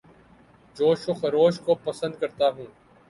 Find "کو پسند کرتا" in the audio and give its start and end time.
1.65-2.47